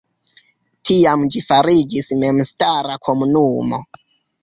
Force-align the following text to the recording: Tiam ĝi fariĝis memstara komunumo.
Tiam 0.91 1.27
ĝi 1.35 1.45
fariĝis 1.51 2.11
memstara 2.25 3.01
komunumo. 3.11 3.85